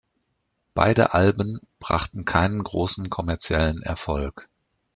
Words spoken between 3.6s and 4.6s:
Erfolg.